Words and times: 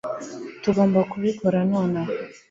ntugomba 0.59 0.99
kubikora 1.11 1.59
nonaha 1.69 2.13